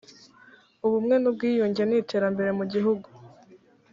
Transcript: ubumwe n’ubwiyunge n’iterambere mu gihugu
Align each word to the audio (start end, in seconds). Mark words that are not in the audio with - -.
ubumwe 0.85 1.15
n’ubwiyunge 1.19 1.83
n’iterambere 1.85 2.51
mu 2.57 2.65
gihugu 2.71 3.07